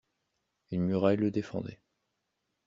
Une 0.71 0.81
muraille 0.81 1.17
le 1.17 1.29
défendait. 1.29 1.79